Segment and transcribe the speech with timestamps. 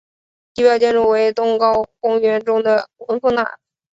[0.55, 3.59] 地标建筑为东皋公园中的文峰塔。